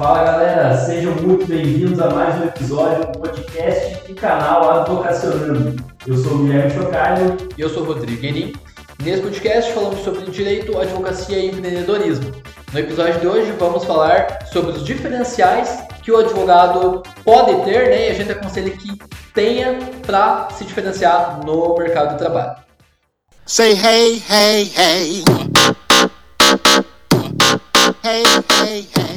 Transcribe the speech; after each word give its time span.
Fala 0.00 0.24
galera, 0.24 0.78
sejam 0.78 1.14
muito 1.16 1.44
bem-vindos 1.44 2.00
a 2.00 2.08
mais 2.08 2.34
um 2.40 2.44
episódio 2.44 3.12
do 3.12 3.18
podcast 3.18 4.00
e 4.08 4.14
canal 4.14 4.80
Advocacionando. 4.80 5.76
Eu 6.06 6.16
sou 6.16 6.36
o 6.36 6.38
Guilherme 6.38 6.70
Chocalho. 6.70 7.36
E 7.54 7.60
eu 7.60 7.68
sou 7.68 7.82
o 7.82 7.86
Rodrigo 7.86 8.18
Guerin. 8.18 8.54
Nesse 9.02 9.20
podcast 9.20 9.70
falamos 9.74 10.02
sobre 10.02 10.24
direito, 10.30 10.78
advocacia 10.78 11.38
e 11.38 11.50
empreendedorismo. 11.50 12.32
No 12.72 12.78
episódio 12.78 13.20
de 13.20 13.26
hoje 13.26 13.52
vamos 13.58 13.84
falar 13.84 14.38
sobre 14.50 14.70
os 14.70 14.86
diferenciais 14.86 15.82
que 16.02 16.10
o 16.10 16.16
advogado 16.16 17.02
pode 17.22 17.62
ter 17.64 17.90
né, 17.90 18.08
e 18.08 18.10
a 18.12 18.14
gente 18.14 18.32
aconselha 18.32 18.70
que 18.70 18.98
tenha 19.34 19.78
para 20.06 20.48
se 20.52 20.64
diferenciar 20.64 21.44
no 21.44 21.76
mercado 21.76 22.12
de 22.12 22.18
trabalho. 22.20 22.56
Say 23.44 23.74
hey, 23.74 24.22
hey, 24.30 24.72
hey. 24.74 25.24
Hey, 28.02 28.22
hey, 28.64 28.88
hey. 28.96 29.09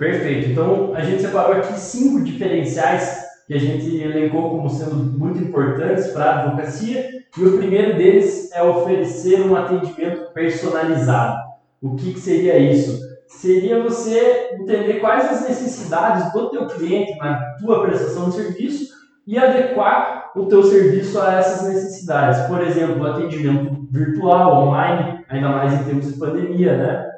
Perfeito. 0.00 0.48
Então 0.48 0.94
a 0.94 1.02
gente 1.02 1.20
separou 1.20 1.52
aqui 1.52 1.78
cinco 1.78 2.24
diferenciais 2.24 3.22
que 3.46 3.52
a 3.52 3.58
gente 3.58 4.00
elencou 4.00 4.48
como 4.48 4.70
sendo 4.70 4.94
muito 4.94 5.38
importantes 5.38 6.06
para 6.06 6.24
a 6.24 6.40
advocacia. 6.40 7.20
E 7.36 7.44
o 7.44 7.58
primeiro 7.58 7.98
deles 7.98 8.50
é 8.52 8.62
oferecer 8.62 9.42
um 9.42 9.54
atendimento 9.54 10.32
personalizado. 10.32 11.38
O 11.82 11.96
que, 11.96 12.14
que 12.14 12.20
seria 12.20 12.58
isso? 12.58 12.98
Seria 13.28 13.82
você 13.82 14.56
entender 14.58 15.00
quais 15.00 15.30
as 15.30 15.46
necessidades 15.46 16.32
do 16.32 16.48
teu 16.48 16.66
cliente 16.66 17.18
na 17.18 17.38
tua 17.60 17.82
prestação 17.82 18.30
de 18.30 18.36
serviço 18.36 18.94
e 19.26 19.38
adequar 19.38 20.30
o 20.34 20.46
teu 20.46 20.62
serviço 20.62 21.20
a 21.20 21.34
essas 21.34 21.68
necessidades. 21.68 22.40
Por 22.46 22.62
exemplo, 22.62 23.06
atendimento 23.06 23.86
virtual, 23.90 24.66
online, 24.66 25.24
ainda 25.28 25.50
mais 25.50 25.74
em 25.74 25.84
tempos 25.84 26.10
de 26.10 26.18
pandemia, 26.18 26.76
né? 26.76 27.09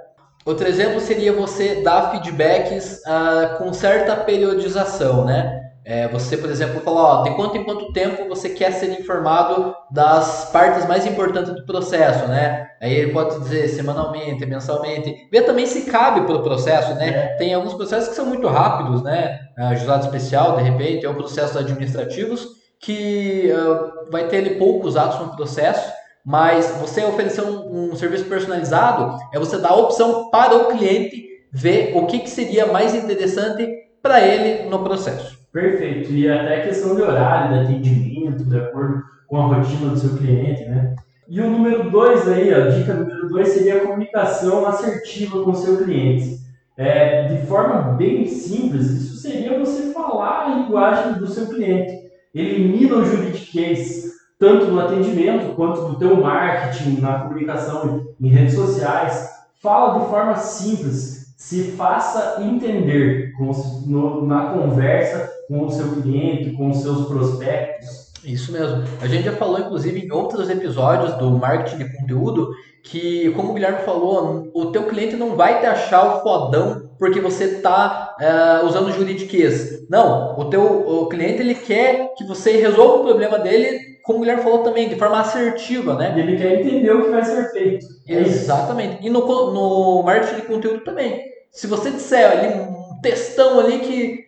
Outro 0.45 0.67
exemplo 0.67 0.99
seria 1.01 1.33
você 1.33 1.83
dar 1.83 2.11
feedbacks 2.11 3.01
uh, 3.07 3.59
com 3.59 3.73
certa 3.73 4.17
periodização, 4.17 5.25
né? 5.25 5.61
É, 5.85 6.07
você, 6.07 6.37
por 6.37 6.49
exemplo, 6.49 6.81
falar, 6.81 7.03
ó, 7.03 7.23
de 7.23 7.31
quanto 7.35 7.57
em 7.57 7.65
quanto 7.65 7.93
tempo 7.93 8.29
você 8.29 8.51
quer 8.51 8.73
ser 8.73 9.01
informado 9.01 9.75
das 9.91 10.49
partes 10.53 10.87
mais 10.87 11.05
importantes 11.05 11.53
do 11.53 11.67
processo, 11.67 12.29
né? 12.29 12.69
Aí 12.81 12.93
ele 12.93 13.13
pode 13.13 13.41
dizer 13.41 13.69
semanalmente, 13.69 14.47
mensalmente. 14.47 15.29
Ver 15.31 15.43
também 15.43 15.67
se 15.67 15.83
cabe 15.83 16.21
para 16.23 16.37
o 16.37 16.43
processo, 16.43 16.95
né? 16.95 17.09
É. 17.09 17.27
Tem 17.37 17.53
alguns 17.53 17.75
processos 17.75 18.11
que 18.11 18.15
são 18.15 18.27
muito 18.27 18.47
rápidos, 18.47 19.03
né? 19.03 19.41
Uh, 19.59 19.77
juizado 19.77 20.05
especial, 20.05 20.57
de 20.57 20.63
repente, 20.63 21.07
ou 21.07 21.15
processos 21.15 21.57
administrativos 21.57 22.47
que 22.81 23.53
uh, 23.53 24.11
vai 24.11 24.29
ter 24.29 24.59
poucos 24.59 24.97
atos 24.97 25.19
no 25.21 25.37
processo 25.37 26.02
mas 26.25 26.67
você 26.81 27.05
oferecer 27.05 27.43
um, 27.43 27.93
um, 27.93 27.97
serviço 27.97 28.25
personalizado 28.27 29.19
é 29.33 29.39
você 29.39 29.59
dar 29.59 29.71
a 29.71 29.77
opção 29.77 30.31
para 30.31 30.57
o 30.57 30.69
cliente 30.69 31.23
ver 31.53 31.97
o 31.97 32.07
que, 32.07 32.21
que 32.21 32.31
seria 32.31 32.67
mais 32.67 32.95
interessante 32.95 33.69
para 34.01 34.21
ele 34.21 34.69
no 34.69 34.83
processo. 34.83 35.39
Perfeito. 35.53 36.13
E 36.13 36.29
até 36.29 36.61
a 36.61 36.63
questão 36.63 36.95
de 36.95 37.03
horário, 37.03 37.53
de 37.53 37.65
atendimento, 37.65 38.45
de 38.45 38.57
acordo 38.57 39.03
com 39.27 39.39
a 39.39 39.47
rotina 39.47 39.91
do 39.91 39.99
seu 39.99 40.17
cliente, 40.17 40.65
né? 40.65 40.95
E 41.29 41.41
o 41.41 41.51
número 41.51 41.91
dois 41.91 42.29
aí, 42.29 42.53
a 42.53 42.69
dica 42.69 42.95
número 42.95 43.29
dois 43.29 43.49
seria 43.49 43.77
a 43.77 43.87
comunicação 43.87 44.67
assertiva 44.67 45.43
com 45.43 45.51
o 45.51 45.55
seu 45.55 45.79
cliente. 45.85 46.39
É, 46.77 47.29
de 47.29 47.47
forma 47.47 47.93
bem 47.93 48.27
simples, 48.27 48.91
isso 48.91 49.17
seria 49.17 49.59
você 49.59 49.93
falar 49.93 50.47
a 50.47 50.55
linguagem 50.55 51.15
do 51.15 51.27
seu 51.27 51.47
cliente. 51.47 52.11
Elimina 52.35 52.97
o 52.97 53.05
juridiquês, 53.05 54.12
tanto 54.43 54.67
no 54.67 54.81
atendimento 54.81 55.55
quanto 55.55 55.83
no 55.83 55.95
teu 55.95 56.17
marketing, 56.17 57.01
na 57.01 57.21
comunicação 57.21 58.09
em 58.21 58.27
redes 58.27 58.57
sociais. 58.57 59.31
Fala 59.63 60.01
de 60.01 60.07
forma 60.07 60.35
simples, 60.35 61.33
se 61.37 61.71
faça 61.77 62.43
entender 62.43 63.33
com, 63.39 63.53
no, 63.87 64.27
na 64.27 64.47
conversa 64.47 65.31
com 65.47 65.65
o 65.65 65.71
seu 65.71 65.93
cliente, 66.03 66.57
com 66.57 66.71
os 66.71 66.79
seus 66.79 67.07
prospectos. 67.07 68.11
Isso 68.25 68.51
mesmo. 68.51 68.83
A 69.01 69.07
gente 69.07 69.27
já 69.27 69.33
falou, 69.33 69.61
inclusive, 69.61 70.01
em 70.01 70.11
outros 70.11 70.51
episódios 70.51 71.15
do 71.19 71.31
marketing 71.31 71.79
de 71.79 71.97
conteúdo, 71.97 72.51
que, 72.83 73.31
como 73.37 73.51
o 73.51 73.55
Guilherme 73.55 73.85
falou, 73.85 74.51
o 74.53 74.67
teu 74.67 74.89
cliente 74.89 75.15
não 75.15 75.37
vai 75.37 75.61
te 75.61 75.67
achar 75.67 76.17
o 76.17 76.23
fodão 76.23 76.91
porque 76.99 77.21
você 77.21 77.45
está 77.45 78.17
uh, 78.19 78.25
é, 78.25 78.65
usando 78.65 78.93
juridiquês. 78.93 79.87
Não, 79.89 80.37
o 80.37 80.47
teu 80.47 80.63
o 80.63 81.07
cliente 81.07 81.43
ele 81.43 81.55
quer 81.55 82.13
que 82.17 82.25
você 82.25 82.57
resolva 82.57 83.03
o 83.03 83.05
problema 83.05 83.39
dele 83.39 83.92
como 84.03 84.19
o 84.19 84.21
Guilherme 84.21 84.43
falou 84.43 84.59
também, 84.59 84.89
de 84.89 84.97
forma 84.97 85.21
assertiva, 85.21 85.95
né? 85.95 86.15
Ele 86.17 86.37
quer 86.37 86.61
entender 86.61 86.91
o 86.91 87.05
que 87.05 87.11
vai 87.11 87.25
ser 87.25 87.51
feito. 87.53 87.87
É 88.09 88.15
Exatamente. 88.15 88.99
E 89.01 89.11
no, 89.11 89.21
no 89.53 90.03
marketing 90.03 90.37
de 90.37 90.43
conteúdo 90.43 90.85
também. 90.85 91.23
Se 91.51 91.67
você 91.67 91.91
disser 91.91 92.31
ali 92.31 92.55
um 92.55 93.01
textão 93.01 93.61
ali 93.61 93.81
que 93.81 94.25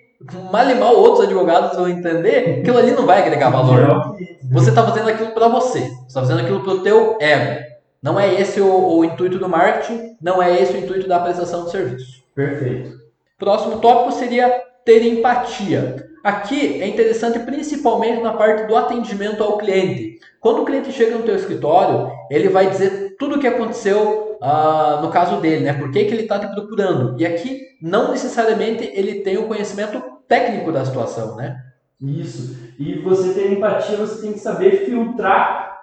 mal 0.50 0.68
e 0.68 0.74
mal 0.74 0.96
outros 0.96 1.24
advogados 1.24 1.76
vão 1.76 1.88
entender, 1.88 2.60
aquilo 2.60 2.78
ali 2.78 2.92
não 2.92 3.06
vai 3.06 3.20
agregar 3.20 3.50
valor. 3.50 4.16
Você 4.52 4.70
está 4.70 4.84
fazendo 4.84 5.08
aquilo 5.08 5.30
para 5.30 5.48
você. 5.48 5.80
Você 5.80 6.06
está 6.06 6.20
fazendo 6.20 6.41
aquilo 6.41 6.62
para 6.62 6.74
o 6.74 6.82
teu 6.82 7.18
ego. 7.20 7.64
Não 8.02 8.20
é 8.20 8.34
esse 8.41 8.60
o, 8.60 8.98
o 8.98 9.04
intuito 9.04 9.38
do 9.38 9.48
marketing, 9.48 10.16
não 10.20 10.42
é 10.42 10.60
esse 10.60 10.74
o 10.74 10.76
intuito 10.76 11.08
da 11.08 11.20
prestação 11.20 11.64
de 11.64 11.70
serviço. 11.70 12.22
Perfeito. 12.34 12.98
Próximo 13.38 13.78
tópico 13.80 14.12
seria 14.12 14.50
ter 14.84 15.02
empatia. 15.02 16.06
Aqui 16.24 16.80
é 16.80 16.88
interessante 16.88 17.38
principalmente 17.40 18.22
na 18.22 18.32
parte 18.32 18.66
do 18.66 18.74
atendimento 18.74 19.44
ao 19.44 19.58
cliente. 19.58 20.18
Quando 20.40 20.62
o 20.62 20.64
cliente 20.64 20.90
chega 20.90 21.18
no 21.18 21.22
teu 21.22 21.36
escritório, 21.36 22.10
ele 22.30 22.48
vai 22.48 22.70
dizer 22.70 23.14
tudo 23.18 23.36
o 23.36 23.38
que 23.38 23.46
aconteceu 23.46 24.38
uh, 24.40 25.02
no 25.02 25.10
caso 25.10 25.38
dele, 25.42 25.64
né? 25.64 25.74
Por 25.74 25.90
que, 25.90 26.02
que 26.02 26.14
ele 26.14 26.22
está 26.22 26.38
te 26.38 26.46
procurando. 26.54 27.20
E 27.20 27.26
aqui, 27.26 27.60
não 27.82 28.10
necessariamente 28.10 28.90
ele 28.94 29.16
tem 29.16 29.36
o 29.36 29.46
conhecimento 29.46 30.02
técnico 30.26 30.72
da 30.72 30.82
situação, 30.86 31.36
né? 31.36 31.58
Isso. 32.00 32.56
E 32.78 33.00
você 33.00 33.34
ter 33.34 33.52
empatia, 33.52 33.98
você 33.98 34.22
tem 34.22 34.32
que 34.32 34.38
saber 34.38 34.86
filtrar 34.86 35.82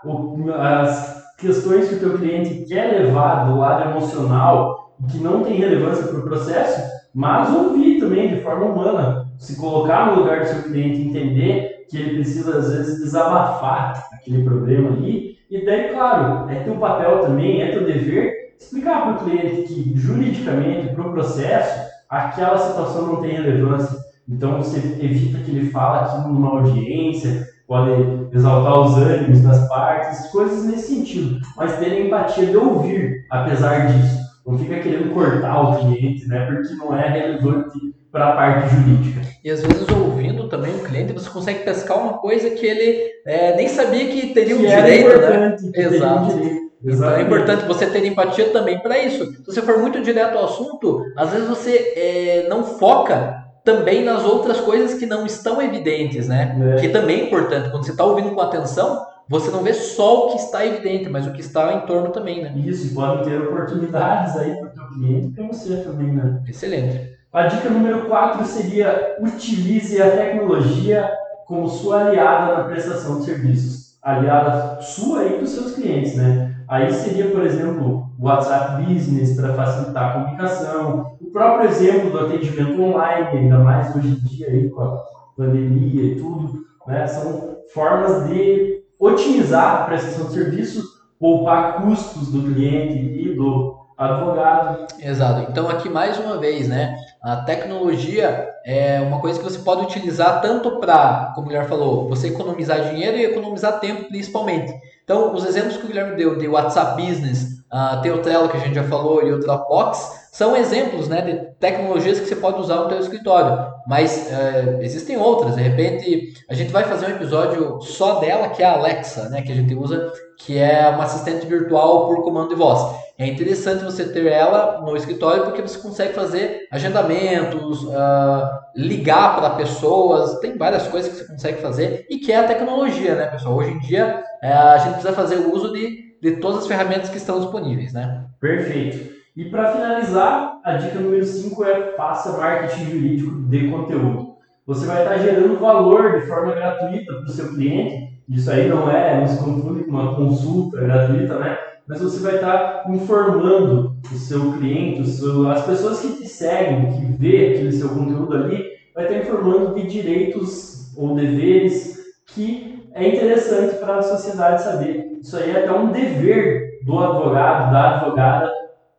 as 0.57 1.23
questões 1.37 1.87
que 1.87 1.95
o 1.95 1.99
teu 1.99 2.17
cliente 2.17 2.65
quer 2.65 2.99
levar 2.99 3.45
do 3.45 3.59
lado 3.59 3.91
emocional, 3.91 4.90
que 5.09 5.17
não 5.17 5.43
tem 5.43 5.57
relevância 5.57 6.07
para 6.07 6.19
o 6.19 6.23
processo, 6.23 6.81
mas 7.13 7.53
ouvir 7.53 7.99
também 7.99 8.35
de 8.35 8.41
forma 8.41 8.65
humana 8.65 9.27
se 9.37 9.55
colocar 9.55 10.07
no 10.07 10.21
lugar 10.21 10.41
do 10.41 10.47
seu 10.47 10.63
cliente, 10.63 11.01
entender 11.01 11.85
que 11.89 11.97
ele 11.97 12.15
precisa, 12.15 12.57
às 12.57 12.71
vezes, 12.71 12.99
desabafar 12.99 14.07
aquele 14.13 14.43
problema 14.43 14.89
ali. 14.89 15.37
E 15.49 15.65
daí, 15.65 15.89
claro, 15.89 16.49
é 16.49 16.55
teu 16.63 16.75
papel 16.75 17.19
também, 17.19 17.61
é 17.61 17.71
teu 17.71 17.83
dever 17.83 18.41
explicar 18.59 19.01
para 19.01 19.13
o 19.13 19.17
cliente 19.25 19.63
que, 19.63 19.93
juridicamente, 19.97 20.93
para 20.93 21.07
o 21.07 21.11
processo, 21.11 21.89
aquela 22.07 22.57
situação 22.57 23.07
não 23.07 23.15
tem 23.17 23.31
relevância. 23.31 23.97
Então, 24.29 24.57
você 24.57 24.77
evita 24.77 25.39
que 25.39 25.51
ele 25.51 25.71
fale 25.71 26.05
aqui 26.05 26.29
numa 26.29 26.59
audiência, 26.59 27.47
pode 27.67 27.91
exaltar 28.31 28.79
os 28.79 28.97
ânimos 28.97 29.41
das 29.41 29.67
partes, 29.67 30.27
coisas 30.31 30.65
nesse 30.65 30.95
sentido. 30.95 31.39
Mas 31.57 31.77
ter 31.77 32.05
empatia 32.05 32.45
de 32.45 32.55
ouvir, 32.55 33.25
apesar 33.29 33.87
disso. 33.87 34.21
Não 34.51 34.59
fica 34.59 34.79
querendo 34.79 35.13
cortar 35.13 35.61
o 35.61 35.79
cliente, 35.79 36.27
né? 36.27 36.45
Porque 36.45 36.73
não 36.75 36.97
é 36.97 37.07
relevante 37.07 37.79
para 38.11 38.29
a 38.29 38.35
parte 38.35 38.75
jurídica. 38.75 39.21
E 39.43 39.49
às 39.49 39.61
vezes 39.61 39.87
ouvindo 39.89 40.49
também 40.49 40.75
o 40.75 40.83
cliente, 40.83 41.13
você 41.13 41.29
consegue 41.29 41.63
pescar 41.63 41.97
uma 41.97 42.17
coisa 42.17 42.49
que 42.49 42.65
ele 42.65 43.09
é, 43.25 43.55
nem 43.55 43.69
sabia 43.69 44.07
que 44.07 44.33
teria 44.33 44.55
um 44.55 44.59
que 44.59 44.67
direito, 44.67 45.21
né? 45.21 45.55
Exato. 45.73 46.35
Um 46.35 46.71
Então 46.83 47.15
é 47.15 47.21
importante 47.21 47.65
você 47.65 47.85
ter 47.85 48.05
empatia 48.05 48.49
também 48.49 48.79
para 48.79 48.99
isso. 48.99 49.25
Se 49.25 49.45
você 49.45 49.61
for 49.61 49.79
muito 49.79 50.01
direto 50.01 50.37
ao 50.37 50.45
assunto, 50.45 51.05
às 51.15 51.29
vezes 51.31 51.47
você 51.47 51.93
é, 51.95 52.47
não 52.49 52.63
foca 52.63 53.41
também 53.63 54.03
nas 54.03 54.25
outras 54.25 54.59
coisas 54.59 54.99
que 54.99 55.05
não 55.05 55.25
estão 55.25 55.61
evidentes, 55.61 56.27
né? 56.27 56.57
É. 56.75 56.81
Que 56.81 56.89
também 56.89 57.21
é 57.21 57.23
importante. 57.25 57.69
Quando 57.69 57.85
você 57.85 57.91
está 57.91 58.03
ouvindo 58.03 58.31
com 58.31 58.41
atenção, 58.41 59.05
você 59.31 59.49
não 59.49 59.63
vê 59.63 59.73
só 59.73 60.27
o 60.27 60.31
que 60.31 60.39
está 60.39 60.65
evidente, 60.65 61.09
mas 61.09 61.25
o 61.25 61.31
que 61.31 61.39
está 61.39 61.73
em 61.73 61.85
torno 61.85 62.09
também, 62.09 62.43
né? 62.43 62.53
Isso, 62.65 62.93
pode 62.93 63.23
ter 63.23 63.41
oportunidades 63.41 64.35
aí 64.35 64.57
para 64.57 64.67
o 64.67 64.71
teu 64.71 64.87
cliente 64.89 65.27
e 65.27 65.31
para 65.31 65.47
você 65.47 65.77
também, 65.77 66.11
né? 66.11 66.43
Excelente. 66.45 67.15
A 67.31 67.43
dica 67.47 67.69
número 67.69 68.07
4 68.07 68.43
seria 68.43 69.15
utilize 69.21 70.01
a 70.01 70.11
tecnologia 70.11 71.09
como 71.45 71.69
sua 71.69 72.07
aliada 72.07 72.57
na 72.57 72.63
prestação 72.65 73.19
de 73.19 73.25
serviços. 73.25 73.97
Aliada 74.03 74.81
sua 74.81 75.23
e 75.23 75.39
dos 75.39 75.51
seus 75.51 75.75
clientes, 75.75 76.17
né? 76.17 76.53
Aí 76.67 76.91
seria, 76.91 77.29
por 77.29 77.45
exemplo, 77.45 78.09
o 78.19 78.25
WhatsApp 78.25 78.83
Business 78.83 79.39
para 79.39 79.53
facilitar 79.53 80.09
a 80.09 80.13
comunicação, 80.13 81.15
o 81.21 81.31
próprio 81.31 81.69
exemplo 81.69 82.09
do 82.09 82.19
atendimento 82.19 82.81
online, 82.81 83.27
ainda 83.37 83.59
mais 83.59 83.95
hoje 83.95 84.09
em 84.09 84.15
dia 84.15 84.47
aí 84.47 84.69
com 84.69 84.81
a 84.81 85.03
pandemia 85.37 86.03
e 86.03 86.15
tudo, 86.15 86.65
né? 86.85 87.07
São 87.07 87.59
formas 87.73 88.27
de 88.27 88.80
otimizar 89.01 89.81
a 89.81 89.85
prestação 89.85 90.27
de 90.27 90.33
serviços, 90.33 90.85
poupar 91.19 91.81
custos 91.81 92.31
do 92.31 92.53
cliente 92.53 92.99
e 92.99 93.35
do 93.35 93.75
advogado. 93.97 94.87
Exato. 94.99 95.51
Então 95.51 95.67
aqui 95.67 95.89
mais 95.89 96.17
uma 96.19 96.37
vez, 96.37 96.67
né? 96.67 96.95
A 97.21 97.37
tecnologia 97.37 98.47
é 98.63 99.01
uma 99.01 99.19
coisa 99.19 99.39
que 99.39 99.43
você 99.43 99.59
pode 99.59 99.83
utilizar 99.83 100.41
tanto 100.41 100.79
para, 100.79 101.31
como 101.33 101.47
o 101.47 101.49
Guilherme 101.49 101.69
falou, 101.69 102.07
você 102.07 102.27
economizar 102.27 102.89
dinheiro 102.89 103.17
e 103.17 103.25
economizar 103.25 103.79
tempo 103.79 104.07
principalmente. 104.07 104.73
Então, 105.03 105.33
os 105.33 105.45
exemplos 105.45 105.77
que 105.77 105.83
o 105.83 105.87
Guilherme 105.87 106.15
deu 106.15 106.37
de 106.37 106.47
WhatsApp 106.47 107.01
Business, 107.01 107.59
uh, 107.73 108.01
tem 108.01 108.11
que 108.21 108.57
a 108.57 108.59
gente 108.59 108.75
já 108.75 108.83
falou 108.83 109.23
e 109.23 109.31
o 109.31 109.39
Dropbox, 109.39 110.20
são 110.31 110.55
exemplos 110.55 111.09
né, 111.09 111.21
de 111.21 111.33
tecnologias 111.59 112.17
que 112.17 112.25
você 112.25 112.37
pode 112.37 112.57
usar 112.61 112.77
no 112.77 112.89
seu 112.89 112.99
escritório, 112.99 113.67
mas 113.85 114.31
é, 114.31 114.79
existem 114.81 115.17
outras. 115.17 115.57
De 115.57 115.61
repente, 115.61 116.33
a 116.49 116.53
gente 116.53 116.71
vai 116.71 116.85
fazer 116.85 117.07
um 117.07 117.15
episódio 117.17 117.81
só 117.81 118.21
dela, 118.21 118.47
que 118.47 118.63
é 118.63 118.65
a 118.65 118.71
Alexa, 118.71 119.27
né, 119.27 119.41
que 119.41 119.51
a 119.51 119.55
gente 119.55 119.75
usa, 119.75 120.09
que 120.37 120.57
é 120.57 120.87
uma 120.87 121.03
assistente 121.03 121.45
virtual 121.45 122.07
por 122.07 122.23
comando 122.23 122.47
de 122.47 122.55
voz. 122.55 122.95
É 123.17 123.27
interessante 123.27 123.83
você 123.83 124.05
ter 124.05 124.25
ela 124.27 124.81
no 124.81 124.95
escritório 124.95 125.43
porque 125.43 125.61
você 125.61 125.77
consegue 125.77 126.13
fazer 126.13 126.65
agendamentos, 126.71 127.83
uh, 127.83 128.49
ligar 128.73 129.35
para 129.35 129.49
pessoas, 129.51 130.39
tem 130.39 130.57
várias 130.57 130.87
coisas 130.87 131.11
que 131.11 131.17
você 131.17 131.27
consegue 131.33 131.61
fazer 131.61 132.07
e 132.09 132.17
que 132.17 132.31
é 132.31 132.37
a 132.37 132.47
tecnologia, 132.47 133.15
né, 133.15 133.27
pessoal? 133.27 133.57
Hoje 133.57 133.71
em 133.71 133.79
dia 133.79 134.23
uh, 134.41 134.47
a 134.47 134.77
gente 134.77 134.93
precisa 134.93 135.13
fazer 135.13 135.35
uso 135.35 135.73
de, 135.73 136.15
de 136.21 136.37
todas 136.37 136.59
as 136.59 136.67
ferramentas 136.67 137.09
que 137.09 137.17
estão 137.17 137.37
disponíveis, 137.41 137.91
né? 137.91 138.23
Perfeito. 138.39 139.20
E 139.35 139.45
para 139.45 139.71
finalizar, 139.71 140.59
a 140.63 140.73
dica 140.73 140.99
número 140.99 141.23
5 141.23 141.63
é 141.63 141.93
faça 141.95 142.37
marketing 142.37 142.91
jurídico 142.91 143.31
de 143.43 143.69
conteúdo. 143.69 144.31
Você 144.67 144.85
vai 144.85 145.03
estar 145.03 145.17
gerando 145.17 145.59
valor 145.59 146.19
de 146.19 146.27
forma 146.27 146.53
gratuita 146.53 147.13
para 147.13 147.23
o 147.23 147.29
seu 147.29 147.53
cliente. 147.53 148.11
Isso 148.29 148.51
aí 148.51 148.67
não 148.67 148.89
é, 148.91 149.19
não 149.19 149.27
se 149.27 149.41
confunde 149.43 149.83
com 149.83 149.91
uma 149.91 150.15
consulta 150.15 150.81
gratuita, 150.81 151.39
né? 151.39 151.57
Mas 151.87 152.01
você 152.01 152.19
vai 152.19 152.35
estar 152.35 152.83
informando 152.89 153.95
o 154.11 154.15
seu 154.15 154.53
cliente, 154.53 155.01
o 155.01 155.05
seu, 155.05 155.49
as 155.49 155.65
pessoas 155.65 155.99
que 156.01 156.17
te 156.17 156.27
seguem, 156.27 156.91
que 156.93 157.05
vê 157.17 157.53
aquele 157.53 157.71
seu 157.71 157.89
conteúdo 157.89 158.33
ali, 158.35 158.65
vai 158.93 159.05
estar 159.05 159.17
informando 159.17 159.75
de 159.75 159.87
direitos 159.87 160.93
ou 160.97 161.15
deveres 161.15 161.99
que 162.27 162.89
é 162.93 163.07
interessante 163.07 163.75
para 163.75 163.97
a 163.97 164.01
sociedade 164.01 164.61
saber. 164.61 165.17
Isso 165.21 165.37
aí 165.37 165.51
é 165.51 165.63
até 165.63 165.71
um 165.71 165.91
dever 165.91 166.79
do 166.83 166.99
advogado, 166.99 167.71
da 167.71 167.95
advogada, 167.95 168.50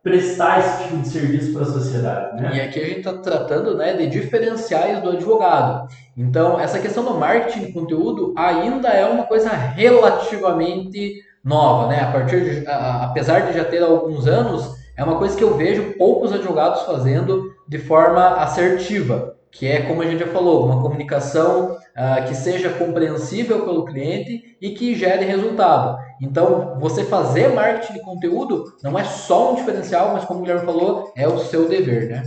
prestar 0.03 0.59
esse 0.59 0.83
tipo 0.83 0.97
de 0.97 1.07
serviço 1.07 1.53
para 1.53 1.61
a 1.61 1.65
sociedade. 1.65 2.41
Né? 2.41 2.51
E 2.57 2.61
aqui 2.61 2.79
a 2.79 2.85
gente 2.85 2.97
está 2.97 3.13
tratando 3.13 3.77
né, 3.77 3.93
de 3.93 4.07
diferenciais 4.07 5.01
do 5.01 5.11
advogado. 5.11 5.87
Então, 6.17 6.59
essa 6.59 6.77
questão 6.77 7.05
do 7.05 7.13
marketing 7.13 7.67
de 7.67 7.71
conteúdo 7.71 8.33
ainda 8.37 8.89
é 8.89 9.05
uma 9.05 9.23
coisa 9.23 9.49
relativamente 9.49 11.23
nova. 11.41 11.87
Né? 11.87 12.01
A 12.01 12.11
partir 12.11 12.41
de, 12.43 12.67
a, 12.67 13.05
apesar 13.05 13.47
de 13.47 13.53
já 13.53 13.63
ter 13.63 13.81
alguns 13.81 14.27
anos, 14.27 14.75
é 14.97 15.03
uma 15.03 15.17
coisa 15.17 15.37
que 15.37 15.43
eu 15.43 15.55
vejo 15.55 15.93
poucos 15.97 16.33
advogados 16.33 16.81
fazendo 16.81 17.53
de 17.65 17.79
forma 17.79 18.35
assertiva 18.35 19.33
que 19.53 19.67
é 19.67 19.83
como 19.83 20.01
a 20.01 20.05
gente 20.05 20.19
já 20.19 20.27
falou, 20.27 20.65
uma 20.65 20.81
comunicação 20.81 21.73
uh, 21.73 22.27
que 22.27 22.33
seja 22.33 22.71
compreensível 22.71 23.63
pelo 23.63 23.85
cliente 23.85 24.57
e 24.59 24.71
que 24.71 24.95
gere 24.95 25.25
resultado. 25.25 25.97
Então, 26.23 26.77
você 26.79 27.03
fazer 27.03 27.49
marketing 27.49 27.93
de 27.93 27.99
conteúdo 27.99 28.73
não 28.81 28.97
é 28.97 29.03
só 29.03 29.51
um 29.51 29.55
diferencial, 29.55 30.13
mas 30.13 30.23
como 30.23 30.39
o 30.39 30.43
Guilherme 30.43 30.65
falou, 30.65 31.11
é 31.17 31.27
o 31.27 31.37
seu 31.37 31.67
dever, 31.67 32.09
né? 32.09 32.23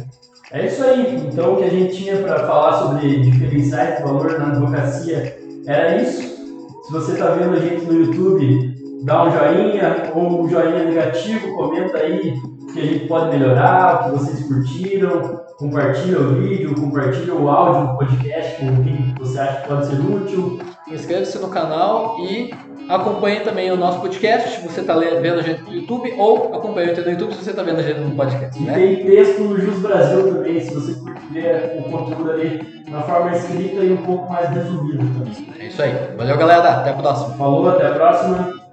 É 0.52 0.66
isso 0.66 0.84
aí. 0.84 1.16
Então, 1.26 1.54
o 1.54 1.56
que 1.56 1.64
a 1.64 1.70
gente 1.70 1.96
tinha 1.96 2.18
para 2.18 2.46
falar 2.46 2.74
sobre 2.74 3.20
diferenciais 3.20 3.96
de 3.96 4.02
valor 4.02 4.38
na 4.38 4.48
advocacia 4.48 5.38
era 5.66 5.96
isso. 5.96 6.20
Se 6.84 6.92
você 6.92 7.12
está 7.12 7.30
vendo 7.30 7.56
a 7.56 7.58
gente 7.58 7.86
no 7.86 8.04
YouTube, 8.04 8.74
dá 9.02 9.24
um 9.24 9.30
joinha 9.30 10.12
ou 10.14 10.42
um 10.42 10.48
joinha 10.48 10.84
negativo, 10.84 11.56
comenta 11.56 11.96
aí 11.96 12.34
que 12.76 12.82
a 12.82 12.92
gente 12.92 13.08
pode 13.08 13.36
melhorar, 13.36 13.94
o 13.94 14.04
que 14.04 14.18
vocês 14.18 14.46
curtiram 14.46 15.46
compartilha 15.56 16.20
o 16.20 16.34
vídeo, 16.34 16.74
compartilha 16.74 17.34
o 17.34 17.48
áudio 17.48 17.92
do 17.92 17.98
podcast 17.98 18.56
com 18.60 18.84
quem 18.84 19.14
você 19.18 19.38
acha 19.38 19.62
que 19.62 19.68
pode 19.68 19.86
ser 19.86 20.00
útil. 20.00 20.58
Inscreva-se 20.86 21.38
no 21.38 21.48
canal 21.48 22.18
e 22.20 22.54
acompanhe 22.88 23.40
também 23.40 23.72
o 23.72 23.76
nosso 23.76 24.00
podcast 24.00 24.60
se 24.60 24.68
você 24.68 24.82
está 24.82 24.94
vendo 24.94 25.40
a 25.40 25.42
gente 25.42 25.62
no 25.62 25.74
YouTube 25.74 26.14
ou 26.18 26.54
acompanhe 26.54 26.92
no 26.92 27.10
YouTube 27.10 27.32
se 27.32 27.44
você 27.44 27.50
está 27.50 27.62
vendo 27.62 27.80
a 27.80 27.82
gente 27.82 28.00
no 28.00 28.14
podcast. 28.14 28.62
E 28.62 28.66
né? 28.66 28.74
tem 28.74 29.06
texto 29.06 29.40
no 29.40 29.58
Jus 29.58 29.80
Brasil 29.80 30.34
também, 30.34 30.60
se 30.60 30.74
você 30.74 30.94
ver 31.32 31.80
o 31.80 31.90
conteúdo 31.90 32.30
ali 32.30 32.84
na 32.88 33.00
forma 33.02 33.34
escrita 33.34 33.80
e 33.80 33.92
um 33.94 34.02
pouco 34.02 34.30
mais 34.30 34.50
resumido 34.50 34.98
também. 34.98 35.54
É 35.58 35.66
isso 35.66 35.82
aí. 35.82 35.92
Valeu, 36.16 36.36
galera. 36.36 36.68
Até 36.80 36.90
a 36.90 36.94
próxima. 36.94 37.34
Falou, 37.36 37.70
até 37.70 37.86
a 37.86 37.94
próxima. 37.94 38.65